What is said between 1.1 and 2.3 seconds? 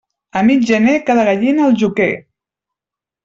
gallina al joquer.